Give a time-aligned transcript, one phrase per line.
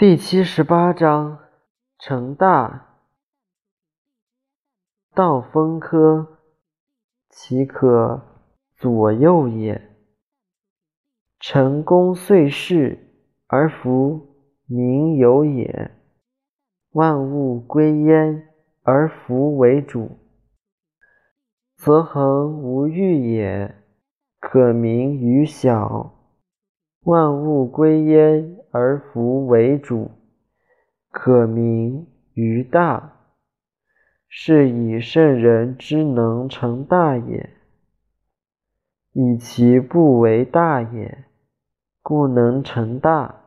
[0.00, 1.40] 第七十八章
[1.98, 2.96] 成大。
[5.14, 6.38] 道风科，
[7.28, 8.22] 其可
[8.78, 9.94] 左右也？
[11.38, 12.98] 成功遂事，
[13.46, 14.26] 而弗
[14.64, 15.90] 名有也。
[16.92, 18.48] 万物归焉，
[18.82, 20.12] 而弗为主，
[21.76, 23.74] 则恒无欲也，
[24.38, 26.14] 可名于小。
[27.02, 30.10] 万物归焉而弗为主，
[31.10, 33.16] 可名于大。
[34.32, 37.50] 是以圣人之能成大也，
[39.12, 41.24] 以其不为大也，
[42.00, 43.39] 故能成大。